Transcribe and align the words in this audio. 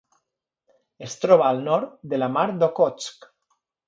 Es 1.07 1.17
troba 1.25 1.45
al 1.49 1.61
nord 1.67 1.93
de 2.13 2.19
la 2.21 2.31
Mar 2.39 2.47
d'Okhotsk. 2.65 3.29